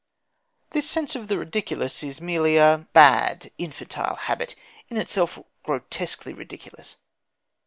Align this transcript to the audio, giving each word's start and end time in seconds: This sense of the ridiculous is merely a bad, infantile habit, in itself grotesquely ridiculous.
This 0.71 0.89
sense 0.89 1.15
of 1.15 1.27
the 1.27 1.37
ridiculous 1.37 2.01
is 2.01 2.19
merely 2.19 2.57
a 2.57 2.87
bad, 2.91 3.51
infantile 3.59 4.15
habit, 4.15 4.55
in 4.89 4.97
itself 4.97 5.37
grotesquely 5.63 6.33
ridiculous. 6.33 6.95